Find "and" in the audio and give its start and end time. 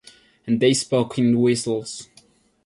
0.47-0.59